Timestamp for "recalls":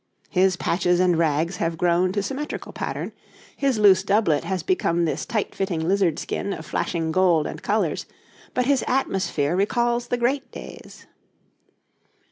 9.55-10.07